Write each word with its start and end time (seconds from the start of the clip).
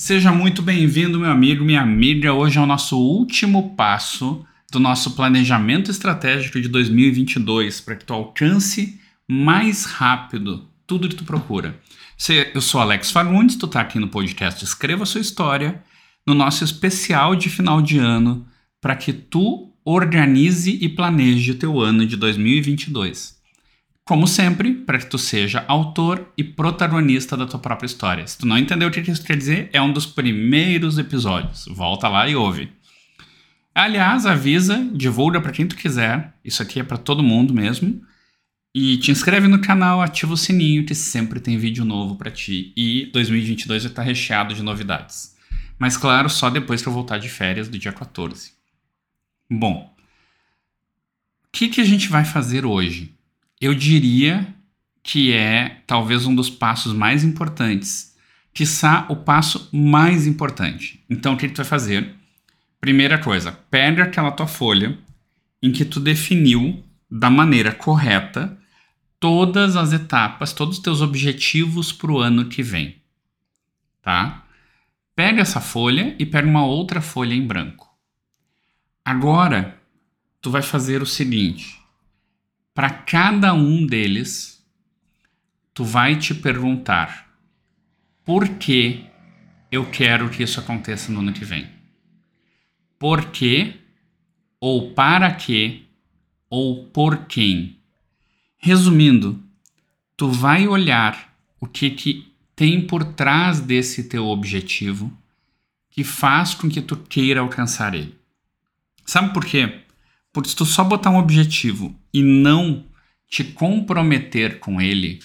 Seja 0.00 0.30
muito 0.30 0.62
bem-vindo, 0.62 1.18
meu 1.18 1.28
amigo, 1.28 1.64
minha 1.64 1.82
amiga. 1.82 2.32
Hoje 2.32 2.56
é 2.56 2.60
o 2.60 2.66
nosso 2.66 2.96
último 2.96 3.74
passo 3.74 4.46
do 4.70 4.78
nosso 4.78 5.16
planejamento 5.16 5.90
estratégico 5.90 6.60
de 6.60 6.68
2022 6.68 7.80
para 7.80 7.96
que 7.96 8.04
tu 8.04 8.14
alcance 8.14 9.00
mais 9.28 9.84
rápido 9.86 10.68
tudo 10.86 11.08
que 11.08 11.16
tu 11.16 11.24
procura. 11.24 11.80
Eu 12.54 12.60
sou 12.60 12.80
Alex 12.80 13.10
Fagundes, 13.10 13.56
tu 13.56 13.66
tá 13.66 13.80
aqui 13.80 13.98
no 13.98 14.06
podcast 14.06 14.64
Escreva 14.64 15.04
Sua 15.04 15.20
História, 15.20 15.82
no 16.24 16.32
nosso 16.32 16.62
especial 16.62 17.34
de 17.34 17.50
final 17.50 17.82
de 17.82 17.98
ano, 17.98 18.46
para 18.80 18.94
que 18.94 19.12
tu 19.12 19.74
organize 19.84 20.78
e 20.80 20.88
planeje 20.88 21.54
teu 21.54 21.80
ano 21.80 22.06
de 22.06 22.16
2022. 22.16 23.37
Como 24.08 24.26
sempre, 24.26 24.72
para 24.72 24.98
que 24.98 25.04
tu 25.04 25.18
seja 25.18 25.66
autor 25.68 26.32
e 26.34 26.42
protagonista 26.42 27.36
da 27.36 27.44
tua 27.44 27.58
própria 27.58 27.84
história. 27.84 28.26
Se 28.26 28.38
tu 28.38 28.46
não 28.46 28.56
entendeu 28.56 28.88
o 28.88 28.90
que 28.90 29.00
isso 29.00 29.22
quer 29.22 29.36
dizer, 29.36 29.68
é 29.70 29.82
um 29.82 29.92
dos 29.92 30.06
primeiros 30.06 30.96
episódios. 30.96 31.66
Volta 31.66 32.08
lá 32.08 32.26
e 32.26 32.34
ouve. 32.34 32.72
Aliás, 33.74 34.24
avisa, 34.24 34.82
divulga 34.94 35.42
para 35.42 35.52
quem 35.52 35.66
tu 35.66 35.76
quiser. 35.76 36.32
Isso 36.42 36.62
aqui 36.62 36.80
é 36.80 36.82
para 36.82 36.96
todo 36.96 37.22
mundo 37.22 37.52
mesmo. 37.52 38.00
E 38.74 38.96
te 38.96 39.10
inscreve 39.10 39.46
no 39.46 39.60
canal, 39.60 40.00
ativa 40.00 40.32
o 40.32 40.38
sininho 40.38 40.86
que 40.86 40.94
sempre 40.94 41.38
tem 41.38 41.58
vídeo 41.58 41.84
novo 41.84 42.16
para 42.16 42.30
ti. 42.30 42.72
E 42.74 43.10
2022 43.12 43.82
vai 43.82 43.92
estar 43.92 44.02
recheado 44.02 44.54
de 44.54 44.62
novidades. 44.62 45.36
Mas 45.78 45.98
claro, 45.98 46.30
só 46.30 46.48
depois 46.48 46.80
que 46.80 46.88
eu 46.88 46.94
voltar 46.94 47.18
de 47.18 47.28
férias 47.28 47.68
do 47.68 47.78
dia 47.78 47.92
14. 47.92 48.52
Bom, 49.50 49.94
o 51.44 51.48
que, 51.52 51.68
que 51.68 51.82
a 51.82 51.84
gente 51.84 52.08
vai 52.08 52.24
fazer 52.24 52.64
hoje? 52.64 53.17
Eu 53.60 53.74
diria 53.74 54.54
que 55.02 55.32
é 55.32 55.82
talvez 55.86 56.26
um 56.26 56.34
dos 56.34 56.50
passos 56.50 56.92
mais 56.92 57.24
importantes, 57.24 58.16
quiçá 58.52 59.06
o 59.08 59.16
passo 59.16 59.68
mais 59.72 60.26
importante. 60.26 61.04
Então, 61.08 61.34
o 61.34 61.36
que, 61.36 61.48
tu 61.48 61.56
vai 61.56 61.64
fazer? 61.64 62.14
Primeira 62.80 63.18
coisa, 63.18 63.52
pega 63.70 64.04
aquela 64.04 64.30
tua 64.30 64.46
folha 64.46 64.98
em 65.62 65.72
que 65.72 65.84
tu 65.84 65.98
definiu 65.98 66.84
da 67.10 67.30
maneira 67.30 67.72
correta 67.72 68.56
todas 69.18 69.76
as 69.76 69.92
etapas, 69.92 70.52
todos 70.52 70.76
os 70.76 70.82
teus 70.82 71.00
objetivos 71.00 71.92
para 71.92 72.12
o 72.12 72.18
ano 72.18 72.44
que 72.46 72.62
vem, 72.62 72.96
tá? 74.02 74.44
Pega 75.16 75.42
essa 75.42 75.60
folha 75.60 76.14
e 76.18 76.24
pega 76.24 76.46
uma 76.46 76.64
outra 76.64 77.00
folha 77.00 77.34
em 77.34 77.44
branco. 77.44 77.88
Agora, 79.04 79.80
tu 80.40 80.50
vai 80.50 80.62
fazer 80.62 81.02
o 81.02 81.06
seguinte: 81.06 81.77
para 82.78 82.90
cada 82.90 83.52
um 83.54 83.84
deles, 83.84 84.64
tu 85.74 85.82
vai 85.82 86.14
te 86.14 86.32
perguntar 86.32 87.28
por 88.24 88.50
que 88.50 89.04
eu 89.68 89.90
quero 89.90 90.30
que 90.30 90.44
isso 90.44 90.60
aconteça 90.60 91.10
no 91.10 91.18
ano 91.18 91.32
que 91.32 91.44
vem. 91.44 91.68
Por 92.96 93.32
quê, 93.32 93.74
ou 94.60 94.92
para 94.92 95.34
quê, 95.34 95.86
ou 96.48 96.84
por 96.84 97.26
quem. 97.26 97.80
Resumindo, 98.56 99.42
tu 100.16 100.30
vai 100.30 100.68
olhar 100.68 101.36
o 101.58 101.66
que, 101.66 101.90
que 101.90 102.32
tem 102.54 102.86
por 102.86 103.02
trás 103.02 103.58
desse 103.58 104.04
teu 104.04 104.24
objetivo 104.28 105.12
que 105.90 106.04
faz 106.04 106.54
com 106.54 106.68
que 106.68 106.80
tu 106.80 106.96
queira 106.96 107.40
alcançar 107.40 107.92
ele. 107.92 108.16
Sabe 109.04 109.34
por 109.34 109.44
quê? 109.44 109.80
Porque 110.38 110.50
se 110.50 110.54
tu 110.54 110.64
só 110.64 110.84
botar 110.84 111.10
um 111.10 111.18
objetivo 111.18 112.00
e 112.14 112.22
não 112.22 112.84
te 113.28 113.42
comprometer 113.42 114.60
com 114.60 114.80
ele, 114.80 115.18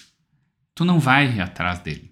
tu 0.74 0.84
não 0.84 0.98
vai 0.98 1.36
ir 1.36 1.40
atrás 1.40 1.78
dele. 1.78 2.10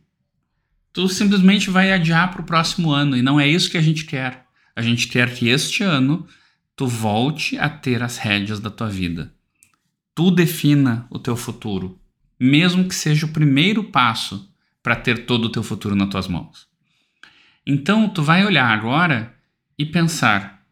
Tu 0.92 1.08
simplesmente 1.08 1.68
vai 1.68 1.90
adiar 1.90 2.30
para 2.30 2.42
o 2.42 2.44
próximo 2.44 2.92
ano 2.92 3.16
e 3.16 3.20
não 3.20 3.40
é 3.40 3.48
isso 3.48 3.68
que 3.68 3.76
a 3.76 3.82
gente 3.82 4.04
quer. 4.04 4.46
A 4.76 4.80
gente 4.80 5.08
quer 5.08 5.34
que 5.34 5.48
este 5.48 5.82
ano 5.82 6.28
tu 6.76 6.86
volte 6.86 7.58
a 7.58 7.68
ter 7.68 8.04
as 8.04 8.18
rédeas 8.18 8.60
da 8.60 8.70
tua 8.70 8.88
vida. 8.88 9.34
Tu 10.14 10.30
defina 10.30 11.04
o 11.10 11.18
teu 11.18 11.36
futuro, 11.36 11.98
mesmo 12.38 12.86
que 12.86 12.94
seja 12.94 13.26
o 13.26 13.32
primeiro 13.32 13.82
passo 13.82 14.48
para 14.80 14.94
ter 14.94 15.26
todo 15.26 15.46
o 15.46 15.50
teu 15.50 15.64
futuro 15.64 15.96
nas 15.96 16.08
tuas 16.08 16.28
mãos. 16.28 16.68
Então 17.66 18.08
tu 18.08 18.22
vai 18.22 18.46
olhar 18.46 18.68
agora 18.68 19.34
e 19.76 19.84
pensar: 19.84 20.64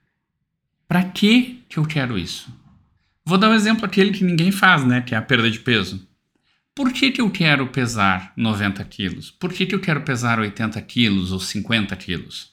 para 0.86 1.02
que 1.02 1.59
que 1.70 1.78
eu 1.78 1.86
quero 1.86 2.18
isso? 2.18 2.52
Vou 3.24 3.38
dar 3.38 3.48
um 3.48 3.54
exemplo 3.54 3.86
aquele 3.86 4.10
que 4.10 4.24
ninguém 4.24 4.50
faz, 4.50 4.84
né? 4.84 5.00
Que 5.00 5.14
é 5.14 5.18
a 5.18 5.22
perda 5.22 5.48
de 5.48 5.60
peso. 5.60 6.04
Por 6.74 6.92
que, 6.92 7.12
que 7.12 7.20
eu 7.20 7.30
quero 7.30 7.68
pesar 7.68 8.32
90 8.36 8.82
quilos? 8.84 9.30
Por 9.30 9.52
que, 9.52 9.64
que 9.64 9.74
eu 9.74 9.80
quero 9.80 10.02
pesar 10.02 10.40
80 10.40 10.80
quilos 10.82 11.30
ou 11.30 11.38
50 11.38 11.94
quilos? 11.94 12.50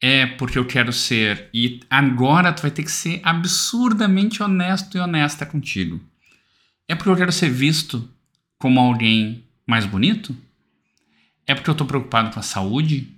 É 0.00 0.26
porque 0.26 0.58
eu 0.58 0.64
quero 0.64 0.92
ser. 0.92 1.48
E 1.52 1.80
agora 1.90 2.52
tu 2.52 2.62
vai 2.62 2.70
ter 2.70 2.84
que 2.84 2.90
ser 2.90 3.20
absurdamente 3.24 4.42
honesto 4.42 4.96
e 4.96 5.00
honesta 5.00 5.44
contigo. 5.44 6.00
É 6.86 6.94
porque 6.94 7.10
eu 7.10 7.16
quero 7.16 7.32
ser 7.32 7.50
visto 7.50 8.08
como 8.58 8.78
alguém 8.78 9.44
mais 9.66 9.86
bonito? 9.86 10.36
É 11.46 11.54
porque 11.54 11.68
eu 11.68 11.72
estou 11.72 11.86
preocupado 11.86 12.30
com 12.32 12.38
a 12.38 12.42
saúde? 12.42 13.08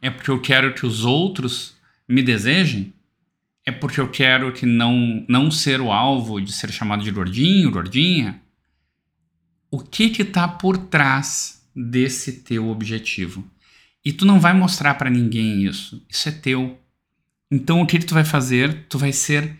É 0.00 0.10
porque 0.10 0.30
eu 0.30 0.40
quero 0.40 0.74
que 0.74 0.84
os 0.84 1.04
outros 1.04 1.76
me 2.08 2.22
desejem? 2.22 2.92
É 3.64 3.70
porque 3.70 4.00
eu 4.00 4.08
quero 4.08 4.52
que 4.52 4.66
não, 4.66 5.24
não 5.28 5.50
ser 5.50 5.80
o 5.80 5.92
alvo 5.92 6.40
de 6.40 6.52
ser 6.52 6.72
chamado 6.72 7.04
de 7.04 7.10
gordinho, 7.10 7.70
gordinha? 7.70 8.42
O 9.70 9.78
que 9.78 10.10
que 10.10 10.24
tá 10.24 10.48
por 10.48 10.76
trás 10.76 11.64
desse 11.74 12.40
teu 12.42 12.68
objetivo? 12.68 13.48
E 14.04 14.12
tu 14.12 14.26
não 14.26 14.40
vai 14.40 14.52
mostrar 14.52 14.94
para 14.94 15.08
ninguém 15.08 15.64
isso. 15.64 16.04
Isso 16.08 16.28
é 16.28 16.32
teu. 16.32 16.78
Então 17.50 17.80
o 17.80 17.86
que, 17.86 17.98
que 17.98 18.04
tu 18.04 18.14
vai 18.14 18.24
fazer? 18.24 18.86
Tu 18.88 18.98
vai 18.98 19.12
ser 19.12 19.56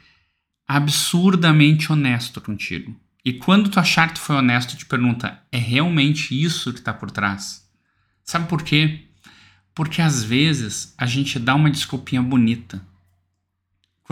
absurdamente 0.67 1.93
honesto 1.93 2.41
contigo. 2.41 2.99
E 3.25 3.35
quando 3.35 3.71
tu 3.71 3.79
achar 3.79 4.09
que 4.09 4.15
tu 4.15 4.21
foi 4.21 4.35
honesto, 4.35 4.77
te 4.77 4.85
pergunta: 4.85 5.41
é 5.53 5.59
realmente 5.59 6.41
isso 6.41 6.73
que 6.73 6.81
está 6.81 6.93
por 6.93 7.11
trás? 7.11 7.71
Sabe 8.25 8.49
por 8.49 8.63
quê? 8.65 9.07
Porque 9.75 10.03
às 10.03 10.25
vezes 10.25 10.93
a 10.99 11.07
gente 11.07 11.39
dá 11.39 11.55
uma 11.55 11.71
desculpinha 11.71 12.21
bonita 12.21 12.85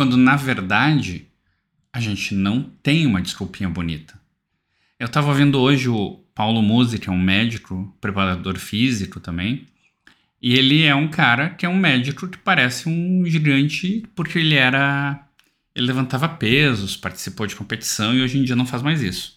quando 0.00 0.16
na 0.16 0.34
verdade 0.34 1.26
a 1.92 2.00
gente 2.00 2.34
não 2.34 2.62
tem 2.82 3.06
uma 3.06 3.20
desculpinha 3.20 3.68
bonita. 3.68 4.18
Eu 4.98 5.04
estava 5.04 5.34
vendo 5.34 5.60
hoje 5.60 5.90
o 5.90 6.24
Paulo 6.34 6.62
Musi, 6.62 6.98
que 6.98 7.10
é 7.10 7.12
um 7.12 7.20
médico, 7.20 7.94
preparador 8.00 8.56
físico 8.56 9.20
também, 9.20 9.66
e 10.40 10.54
ele 10.54 10.84
é 10.84 10.94
um 10.94 11.06
cara 11.06 11.50
que 11.50 11.66
é 11.66 11.68
um 11.68 11.76
médico 11.76 12.28
que 12.28 12.38
parece 12.38 12.88
um 12.88 13.26
gigante 13.26 14.06
porque 14.16 14.38
ele 14.38 14.54
era. 14.54 15.22
Ele 15.74 15.88
levantava 15.88 16.30
pesos, 16.30 16.96
participou 16.96 17.46
de 17.46 17.54
competição 17.54 18.14
e 18.14 18.22
hoje 18.22 18.38
em 18.38 18.42
dia 18.42 18.56
não 18.56 18.64
faz 18.64 18.82
mais 18.82 19.02
isso. 19.02 19.36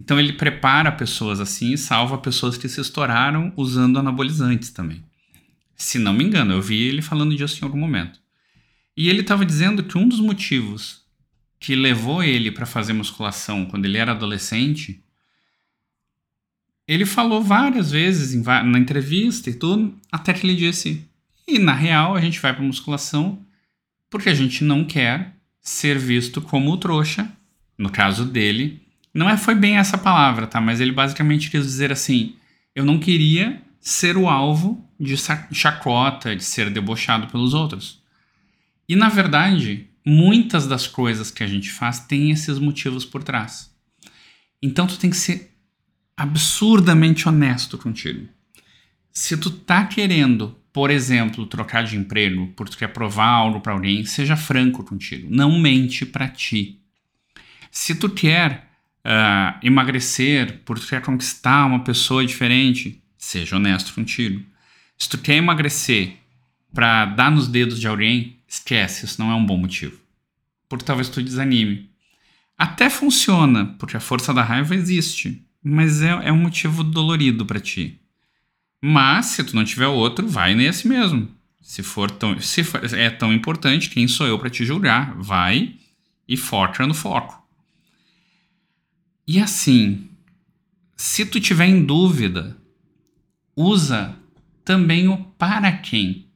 Então 0.00 0.18
ele 0.18 0.32
prepara 0.32 0.90
pessoas 0.90 1.38
assim 1.38 1.74
e 1.74 1.78
salva 1.78 2.16
pessoas 2.16 2.56
que 2.56 2.66
se 2.66 2.80
estouraram 2.80 3.52
usando 3.58 3.98
anabolizantes 3.98 4.70
também. 4.70 5.04
Se 5.76 5.98
não 5.98 6.14
me 6.14 6.24
engano, 6.24 6.54
eu 6.54 6.62
vi 6.62 6.80
ele 6.84 7.02
falando 7.02 7.36
disso 7.36 7.58
em 7.60 7.66
algum 7.66 7.78
momento. 7.78 8.18
E 8.98 9.08
ele 9.08 9.20
estava 9.20 9.46
dizendo 9.46 9.84
que 9.84 9.96
um 9.96 10.08
dos 10.08 10.18
motivos 10.18 11.04
que 11.60 11.76
levou 11.76 12.20
ele 12.20 12.50
para 12.50 12.66
fazer 12.66 12.92
musculação 12.92 13.64
quando 13.64 13.84
ele 13.84 13.96
era 13.96 14.10
adolescente, 14.10 15.00
ele 16.84 17.06
falou 17.06 17.40
várias 17.40 17.92
vezes 17.92 18.34
em, 18.34 18.42
na 18.42 18.76
entrevista 18.76 19.50
e 19.50 19.54
tudo, 19.54 19.96
até 20.10 20.32
que 20.32 20.44
ele 20.44 20.56
disse: 20.56 21.08
e 21.46 21.60
na 21.60 21.74
real 21.74 22.16
a 22.16 22.20
gente 22.20 22.40
vai 22.40 22.52
para 22.52 22.64
musculação 22.64 23.46
porque 24.10 24.30
a 24.30 24.34
gente 24.34 24.64
não 24.64 24.84
quer 24.84 25.36
ser 25.60 25.96
visto 25.96 26.42
como 26.42 26.76
trouxa. 26.76 27.30
No 27.78 27.90
caso 27.90 28.24
dele, 28.24 28.82
não 29.14 29.30
é 29.30 29.36
foi 29.36 29.54
bem 29.54 29.76
essa 29.76 29.96
palavra, 29.96 30.44
tá? 30.44 30.60
Mas 30.60 30.80
ele 30.80 30.90
basicamente 30.90 31.52
quis 31.52 31.64
dizer 31.64 31.92
assim: 31.92 32.34
eu 32.74 32.84
não 32.84 32.98
queria 32.98 33.62
ser 33.80 34.16
o 34.16 34.28
alvo 34.28 34.84
de 34.98 35.14
chacota, 35.52 36.34
de 36.34 36.42
ser 36.42 36.68
debochado 36.68 37.28
pelos 37.28 37.54
outros. 37.54 38.02
E 38.88 38.96
na 38.96 39.08
verdade, 39.08 39.88
muitas 40.04 40.66
das 40.66 40.86
coisas 40.86 41.30
que 41.30 41.42
a 41.42 41.46
gente 41.46 41.70
faz 41.70 42.00
têm 42.00 42.30
esses 42.30 42.58
motivos 42.58 43.04
por 43.04 43.22
trás. 43.22 43.70
Então 44.62 44.86
tu 44.86 44.98
tem 44.98 45.10
que 45.10 45.16
ser 45.16 45.54
absurdamente 46.16 47.28
honesto 47.28 47.76
contigo. 47.76 48.28
Se 49.12 49.36
tu 49.36 49.50
tá 49.50 49.84
querendo, 49.84 50.56
por 50.72 50.90
exemplo, 50.90 51.46
trocar 51.46 51.84
de 51.84 51.96
emprego 51.96 52.52
porque 52.56 52.72
tu 52.72 52.78
quer 52.78 52.88
provar 52.88 53.26
algo 53.26 53.60
para 53.60 53.72
alguém, 53.72 54.04
seja 54.04 54.36
franco 54.36 54.82
contigo. 54.82 55.28
Não 55.30 55.58
mente 55.58 56.06
para 56.06 56.28
ti. 56.28 56.80
Se 57.70 57.94
tu 57.94 58.08
quer 58.08 58.70
uh, 59.04 59.58
emagrecer 59.62 60.60
porque 60.64 60.84
tu 60.84 60.88
quer 60.88 61.02
conquistar 61.02 61.66
uma 61.66 61.84
pessoa 61.84 62.24
diferente, 62.24 63.02
seja 63.16 63.56
honesto 63.56 63.92
contigo. 63.94 64.44
Se 64.96 65.08
tu 65.08 65.18
quer 65.18 65.36
emagrecer 65.36 66.16
para 66.72 67.04
dar 67.04 67.30
nos 67.30 67.48
dedos 67.48 67.78
de 67.78 67.86
alguém, 67.86 68.37
esquece, 68.48 69.04
isso 69.04 69.20
não 69.20 69.30
é 69.30 69.34
um 69.34 69.44
bom 69.44 69.58
motivo. 69.58 70.00
Porque 70.68 70.84
talvez 70.84 71.08
tu 71.08 71.22
desanime. 71.22 71.90
Até 72.56 72.90
funciona, 72.90 73.66
porque 73.78 73.96
a 73.96 74.00
força 74.00 74.34
da 74.34 74.42
raiva 74.42 74.74
existe, 74.74 75.46
mas 75.62 76.02
é, 76.02 76.08
é 76.08 76.32
um 76.32 76.42
motivo 76.42 76.82
dolorido 76.82 77.44
para 77.46 77.60
ti. 77.60 78.00
Mas 78.80 79.26
se 79.26 79.44
tu 79.44 79.54
não 79.54 79.64
tiver 79.64 79.86
outro, 79.86 80.26
vai 80.26 80.54
nesse 80.54 80.88
mesmo. 80.88 81.28
Se 81.60 81.82
for 81.82 82.10
tão, 82.10 82.40
se 82.40 82.64
for, 82.64 82.82
é 82.94 83.10
tão 83.10 83.32
importante, 83.32 83.90
quem 83.90 84.08
sou 84.08 84.26
eu 84.26 84.38
para 84.38 84.50
te 84.50 84.64
julgar? 84.64 85.14
Vai 85.16 85.74
e 86.26 86.36
foca 86.36 86.86
no 86.86 86.94
foco. 86.94 87.46
E 89.26 89.38
assim, 89.38 90.08
se 90.96 91.26
tu 91.26 91.38
tiver 91.38 91.66
em 91.66 91.84
dúvida, 91.84 92.56
usa 93.54 94.16
também 94.64 95.08
o 95.08 95.16
para 95.16 95.70
quem. 95.72 96.27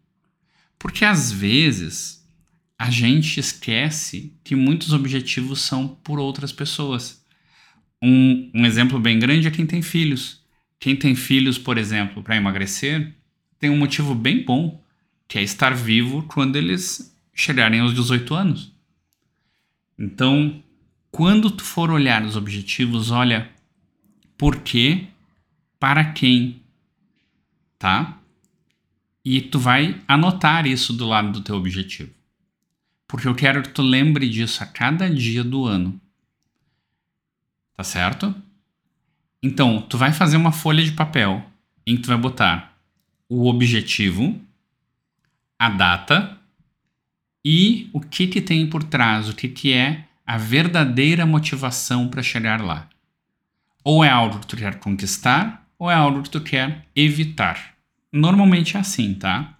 Porque 0.82 1.04
às 1.04 1.30
vezes 1.30 2.28
a 2.76 2.90
gente 2.90 3.38
esquece 3.38 4.36
que 4.42 4.56
muitos 4.56 4.92
objetivos 4.92 5.60
são 5.60 5.86
por 5.86 6.18
outras 6.18 6.50
pessoas. 6.50 7.24
Um, 8.02 8.50
um 8.52 8.66
exemplo 8.66 8.98
bem 8.98 9.16
grande 9.16 9.46
é 9.46 9.50
quem 9.52 9.64
tem 9.64 9.80
filhos. 9.80 10.44
Quem 10.80 10.96
tem 10.96 11.14
filhos, 11.14 11.56
por 11.56 11.78
exemplo, 11.78 12.20
para 12.20 12.34
emagrecer, 12.34 13.14
tem 13.60 13.70
um 13.70 13.78
motivo 13.78 14.12
bem 14.12 14.44
bom, 14.44 14.82
que 15.28 15.38
é 15.38 15.42
estar 15.44 15.72
vivo 15.72 16.24
quando 16.24 16.56
eles 16.56 17.16
chegarem 17.32 17.78
aos 17.78 17.94
18 17.94 18.34
anos. 18.34 18.74
Então, 19.96 20.60
quando 21.12 21.48
tu 21.48 21.62
for 21.62 21.92
olhar 21.92 22.24
os 22.24 22.34
objetivos, 22.34 23.12
olha 23.12 23.48
por 24.36 24.56
quê, 24.56 25.06
para 25.78 26.06
quem, 26.06 26.60
tá? 27.78 28.20
E 29.24 29.40
tu 29.40 29.58
vai 29.58 30.00
anotar 30.08 30.66
isso 30.66 30.92
do 30.92 31.06
lado 31.06 31.32
do 31.32 31.40
teu 31.40 31.56
objetivo. 31.56 32.12
Porque 33.06 33.28
eu 33.28 33.34
quero 33.34 33.62
que 33.62 33.68
tu 33.68 33.82
lembre 33.82 34.28
disso 34.28 34.62
a 34.62 34.66
cada 34.66 35.08
dia 35.08 35.44
do 35.44 35.66
ano. 35.66 36.00
Tá 37.76 37.84
certo? 37.84 38.34
Então, 39.42 39.82
tu 39.82 39.98
vai 39.98 40.12
fazer 40.12 40.36
uma 40.36 40.52
folha 40.52 40.84
de 40.84 40.92
papel 40.92 41.44
em 41.86 41.96
que 41.96 42.02
tu 42.02 42.08
vai 42.08 42.16
botar 42.16 42.76
o 43.28 43.48
objetivo, 43.48 44.40
a 45.58 45.68
data 45.68 46.38
e 47.44 47.90
o 47.92 48.00
que 48.00 48.26
que 48.26 48.40
tem 48.40 48.68
por 48.68 48.84
trás, 48.84 49.28
o 49.28 49.34
que 49.34 49.48
que 49.48 49.72
é 49.72 50.06
a 50.24 50.38
verdadeira 50.38 51.26
motivação 51.26 52.08
para 52.08 52.22
chegar 52.22 52.60
lá. 52.60 52.88
Ou 53.84 54.04
é 54.04 54.08
algo 54.08 54.38
que 54.38 54.46
tu 54.46 54.56
quer 54.56 54.78
conquistar, 54.78 55.66
ou 55.78 55.90
é 55.90 55.94
algo 55.94 56.22
que 56.22 56.30
tu 56.30 56.40
quer 56.40 56.86
evitar. 56.94 57.71
Normalmente 58.12 58.76
é 58.76 58.80
assim, 58.80 59.14
tá? 59.14 59.58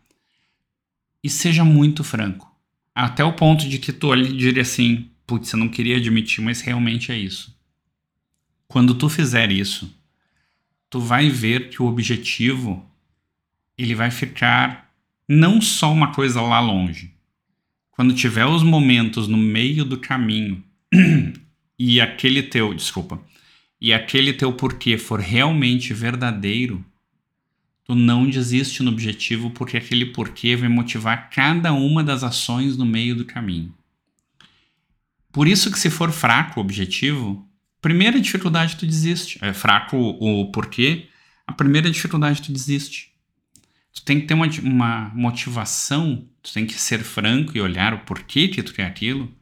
E 1.24 1.30
seja 1.30 1.64
muito 1.64 2.04
franco. 2.04 2.50
Até 2.94 3.24
o 3.24 3.32
ponto 3.32 3.66
de 3.68 3.78
que 3.78 3.92
tu 3.92 4.12
ali 4.12 4.36
diria 4.36 4.62
assim, 4.62 5.08
putz, 5.26 5.52
eu 5.52 5.58
não 5.58 5.68
queria 5.68 5.96
admitir, 5.96 6.42
mas 6.42 6.60
realmente 6.60 7.10
é 7.10 7.16
isso. 7.16 7.56
Quando 8.68 8.94
tu 8.94 9.08
fizer 9.08 9.50
isso, 9.50 9.94
tu 10.90 11.00
vai 11.00 11.30
ver 11.30 11.70
que 11.70 11.80
o 11.80 11.86
objetivo 11.86 12.84
ele 13.78 13.94
vai 13.94 14.10
ficar 14.10 14.92
não 15.26 15.60
só 15.60 15.90
uma 15.90 16.12
coisa 16.12 16.42
lá 16.42 16.60
longe. 16.60 17.14
Quando 17.92 18.14
tiver 18.14 18.44
os 18.44 18.62
momentos 18.62 19.28
no 19.28 19.38
meio 19.38 19.84
do 19.84 19.98
caminho 19.98 20.62
e 21.78 22.00
aquele 22.00 22.42
teu, 22.42 22.74
desculpa, 22.74 23.22
e 23.80 23.92
aquele 23.92 24.32
teu 24.32 24.52
porquê 24.52 24.98
for 24.98 25.20
realmente 25.20 25.94
verdadeiro, 25.94 26.84
tu 27.92 27.96
não 27.96 28.28
desiste 28.28 28.82
no 28.82 28.90
objetivo 28.90 29.50
porque 29.50 29.76
aquele 29.76 30.06
porquê 30.06 30.56
vai 30.56 30.68
motivar 30.68 31.30
cada 31.30 31.72
uma 31.72 32.02
das 32.02 32.24
ações 32.24 32.76
no 32.76 32.86
meio 32.86 33.14
do 33.14 33.24
caminho. 33.24 33.74
Por 35.30 35.46
isso 35.46 35.70
que 35.70 35.78
se 35.78 35.90
for 35.90 36.10
fraco 36.10 36.60
o 36.60 36.62
objetivo, 36.62 37.48
Primeira 37.82 38.20
dificuldade, 38.20 38.76
tu 38.76 38.86
desiste. 38.86 39.44
É 39.44 39.52
fraco 39.52 39.96
o 39.96 40.52
porquê. 40.52 41.08
A 41.44 41.52
primeira 41.52 41.90
dificuldade, 41.90 42.40
tu 42.40 42.52
desiste. 42.52 43.12
Tu 43.92 44.04
tem 44.04 44.20
que 44.20 44.26
ter 44.26 44.34
uma, 44.34 44.46
uma 44.62 45.12
motivação, 45.12 46.24
tu 46.40 46.52
tem 46.52 46.64
que 46.64 46.74
ser 46.74 47.00
franco 47.00 47.58
e 47.58 47.60
olhar 47.60 47.92
o 47.92 47.98
porquê 47.98 48.46
que 48.46 48.62
tu 48.62 48.72
quer 48.72 48.86
aquilo. 48.86 49.36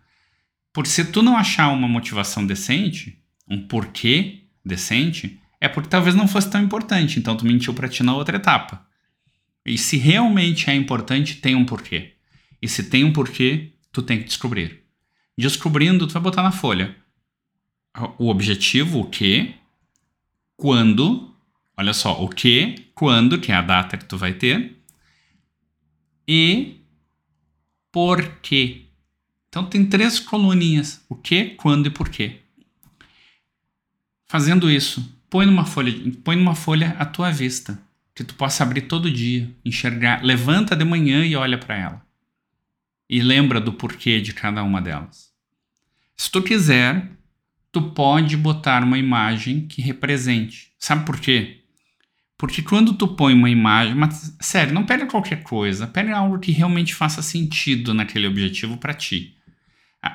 Porque 0.72 0.88
se 0.88 1.04
tu 1.04 1.22
não 1.22 1.36
achar 1.36 1.68
uma 1.68 1.86
motivação 1.86 2.46
decente, 2.46 3.22
um 3.46 3.68
porquê 3.68 4.44
decente, 4.64 5.38
é 5.60 5.68
porque 5.68 5.88
talvez 5.88 6.14
não 6.14 6.26
fosse 6.26 6.50
tão 6.50 6.62
importante, 6.62 7.18
então 7.18 7.36
tu 7.36 7.44
mentiu 7.44 7.74
para 7.74 7.88
ti 7.88 8.02
na 8.02 8.14
outra 8.14 8.36
etapa. 8.36 8.86
E 9.64 9.76
se 9.76 9.96
realmente 9.98 10.70
é 10.70 10.74
importante, 10.74 11.36
tem 11.36 11.54
um 11.54 11.66
porquê. 11.66 12.14
E 12.62 12.68
se 12.68 12.88
tem 12.88 13.04
um 13.04 13.12
porquê, 13.12 13.72
tu 13.92 14.02
tem 14.02 14.18
que 14.18 14.24
descobrir. 14.24 14.82
Descobrindo, 15.36 16.06
tu 16.06 16.12
vai 16.12 16.22
botar 16.22 16.42
na 16.42 16.52
folha 16.52 16.96
o 18.18 18.28
objetivo, 18.28 19.00
o 19.00 19.10
que, 19.10 19.54
quando, 20.56 21.34
olha 21.76 21.92
só, 21.92 22.22
o 22.22 22.28
que, 22.28 22.90
quando, 22.94 23.40
que 23.40 23.52
é 23.52 23.54
a 23.54 23.62
data 23.62 23.96
que 23.96 24.04
tu 24.04 24.16
vai 24.16 24.32
ter, 24.32 24.76
e 26.26 26.80
por 27.90 28.22
quê. 28.40 28.86
Então 29.48 29.66
tem 29.66 29.84
três 29.84 30.20
coluninhas: 30.20 31.04
o 31.08 31.16
que, 31.16 31.50
quando 31.56 31.86
e 31.86 31.90
por 31.90 32.08
quê. 32.08 32.40
Fazendo 34.26 34.70
isso, 34.70 35.19
põe 35.30 35.46
numa 35.46 35.64
folha, 35.64 35.92
põe 36.24 36.36
numa 36.36 36.54
folha 36.54 36.96
à 36.98 37.06
tua 37.06 37.30
vista, 37.30 37.80
que 38.14 38.24
tu 38.24 38.34
possa 38.34 38.62
abrir 38.64 38.82
todo 38.82 39.10
dia, 39.10 39.50
enxergar, 39.64 40.22
levanta 40.22 40.76
de 40.76 40.84
manhã 40.84 41.24
e 41.24 41.36
olha 41.36 41.56
para 41.56 41.76
ela. 41.76 42.06
E 43.08 43.22
lembra 43.22 43.60
do 43.60 43.72
porquê 43.72 44.20
de 44.20 44.34
cada 44.34 44.62
uma 44.62 44.82
delas. 44.82 45.30
Se 46.16 46.30
tu 46.30 46.42
quiser, 46.42 47.10
tu 47.72 47.80
pode 47.80 48.36
botar 48.36 48.82
uma 48.82 48.98
imagem 48.98 49.66
que 49.66 49.80
represente. 49.80 50.72
Sabe 50.78 51.06
por 51.06 51.18
quê? 51.18 51.60
Porque 52.36 52.62
quando 52.62 52.94
tu 52.94 53.06
põe 53.06 53.34
uma 53.34 53.50
imagem, 53.50 53.94
mas 53.94 54.36
sério, 54.40 54.72
não 54.72 54.84
pega 54.84 55.06
qualquer 55.06 55.42
coisa, 55.42 55.86
pega 55.86 56.16
algo 56.16 56.38
que 56.38 56.52
realmente 56.52 56.94
faça 56.94 57.22
sentido 57.22 57.92
naquele 57.92 58.26
objetivo 58.26 58.76
para 58.76 58.94
ti. 58.94 59.36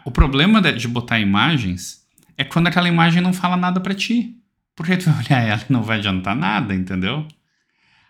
O 0.03 0.11
problema 0.11 0.61
de 0.61 0.87
botar 0.87 1.19
imagens 1.19 2.03
é 2.37 2.43
quando 2.43 2.67
aquela 2.67 2.87
imagem 2.87 3.21
não 3.21 3.31
fala 3.31 3.55
nada 3.55 3.79
para 3.79 3.93
ti. 3.93 4.35
Porque 4.75 4.97
tu 4.97 5.09
vai 5.09 5.25
olhar 5.25 5.41
ela 5.41 5.65
e 5.69 5.73
não 5.73 5.83
vai 5.83 5.99
adiantar 5.99 6.35
nada, 6.35 6.73
entendeu? 6.73 7.27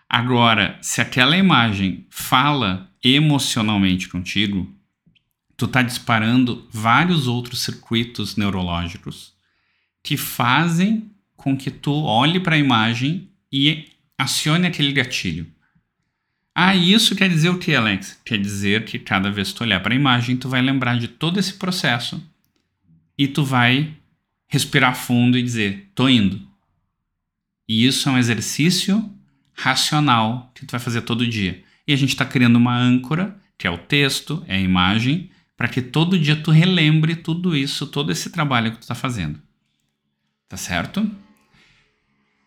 Agora, 0.08 0.78
se 0.82 1.00
aquela 1.00 1.36
imagem 1.36 2.06
fala 2.10 2.90
emocionalmente 3.02 4.08
contigo, 4.08 4.72
tu 5.56 5.66
tá 5.66 5.82
disparando 5.82 6.68
vários 6.70 7.26
outros 7.26 7.62
circuitos 7.62 8.36
neurológicos 8.36 9.32
que 10.02 10.16
fazem 10.16 11.10
com 11.36 11.56
que 11.56 11.70
tu 11.70 11.92
olhe 11.92 12.40
para 12.40 12.56
a 12.56 12.58
imagem 12.58 13.28
e 13.52 13.86
acione 14.18 14.66
aquele 14.66 14.92
gatilho. 14.92 15.46
Ah, 16.54 16.74
isso 16.74 17.14
quer 17.14 17.28
dizer 17.28 17.50
o 17.50 17.58
que, 17.58 17.74
Alex? 17.74 18.18
Quer 18.24 18.38
dizer 18.38 18.84
que 18.84 18.98
cada 18.98 19.30
vez 19.30 19.50
que 19.50 19.58
tu 19.58 19.64
olhar 19.64 19.80
para 19.80 19.92
a 19.92 19.96
imagem, 19.96 20.36
tu 20.36 20.48
vai 20.48 20.62
lembrar 20.62 20.98
de 20.98 21.08
todo 21.08 21.38
esse 21.38 21.54
processo 21.54 22.22
e 23.18 23.28
tu 23.28 23.44
vai 23.44 23.94
respirar 24.48 24.96
fundo 24.96 25.36
e 25.36 25.42
dizer: 25.42 25.90
tô 25.94 26.08
indo. 26.08 26.45
E 27.68 27.86
isso 27.86 28.08
é 28.08 28.12
um 28.12 28.18
exercício 28.18 29.10
racional 29.54 30.50
que 30.54 30.66
tu 30.66 30.70
vai 30.72 30.80
fazer 30.80 31.02
todo 31.02 31.26
dia. 31.26 31.62
E 31.86 31.92
a 31.92 31.96
gente 31.96 32.10
está 32.10 32.24
criando 32.24 32.56
uma 32.56 32.76
âncora, 32.76 33.36
que 33.58 33.66
é 33.66 33.70
o 33.70 33.78
texto, 33.78 34.44
é 34.46 34.56
a 34.56 34.60
imagem, 34.60 35.30
para 35.56 35.68
que 35.68 35.80
todo 35.80 36.18
dia 36.18 36.36
tu 36.36 36.50
relembre 36.50 37.16
tudo 37.16 37.56
isso, 37.56 37.86
todo 37.86 38.12
esse 38.12 38.30
trabalho 38.30 38.72
que 38.72 38.78
tu 38.78 38.82
está 38.82 38.94
fazendo. 38.94 39.40
Tá 40.48 40.56
certo? 40.56 41.10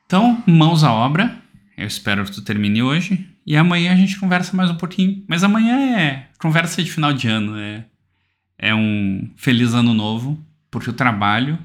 Então, 0.06 0.44
mãos 0.48 0.84
à 0.84 0.94
obra. 0.94 1.42
Eu 1.78 1.88
espero 1.88 2.26
que 2.26 2.32
tu 2.32 2.42
termine 2.42 2.82
hoje. 2.82 3.28
E 3.46 3.56
amanhã 3.56 3.94
a 3.94 3.96
gente 3.96 4.20
conversa 4.20 4.56
mais 4.56 4.70
um 4.70 4.76
pouquinho. 4.76 5.24
Mas 5.28 5.44
amanhã 5.44 5.98
é 5.98 6.30
conversa 6.40 6.84
de 6.84 6.92
final 6.92 7.14
de 7.14 7.28
ano. 7.28 7.58
É, 7.58 7.86
é 8.58 8.76
um 8.76 9.32
feliz 9.36 9.74
ano 9.74 9.94
novo. 9.94 10.44
Porque 10.70 10.90
o 10.90 10.94
trabalho 10.94 11.58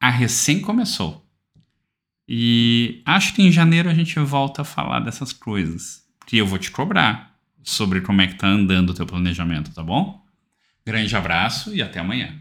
a 0.00 0.10
recém 0.10 0.60
começou. 0.60 1.27
E 2.28 3.00
acho 3.06 3.34
que 3.34 3.42
em 3.42 3.50
janeiro 3.50 3.88
a 3.88 3.94
gente 3.94 4.18
volta 4.20 4.62
a 4.62 4.64
falar 4.64 5.00
dessas 5.00 5.32
coisas. 5.32 6.02
Que 6.26 6.36
eu 6.36 6.46
vou 6.46 6.58
te 6.58 6.70
cobrar 6.70 7.34
sobre 7.62 8.02
como 8.02 8.20
é 8.20 8.26
que 8.26 8.34
tá 8.34 8.46
andando 8.46 8.90
o 8.90 8.94
teu 8.94 9.06
planejamento, 9.06 9.72
tá 9.72 9.82
bom? 9.82 10.22
Grande 10.84 11.16
abraço 11.16 11.74
e 11.74 11.80
até 11.80 12.00
amanhã. 12.00 12.38